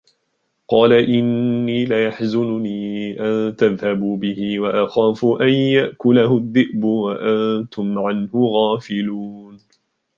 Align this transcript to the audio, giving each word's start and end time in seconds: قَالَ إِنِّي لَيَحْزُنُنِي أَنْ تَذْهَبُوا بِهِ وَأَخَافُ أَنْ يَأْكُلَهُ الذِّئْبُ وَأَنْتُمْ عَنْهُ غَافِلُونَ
قَالَ 0.67 0.91
إِنِّي 0.93 1.85
لَيَحْزُنُنِي 1.85 3.19
أَنْ 3.19 3.55
تَذْهَبُوا 3.55 4.17
بِهِ 4.17 4.59
وَأَخَافُ 4.59 5.25
أَنْ 5.25 5.49
يَأْكُلَهُ 5.49 6.37
الذِّئْبُ 6.37 6.83
وَأَنْتُمْ 6.83 7.99
عَنْهُ 7.99 8.29
غَافِلُونَ 8.47 9.59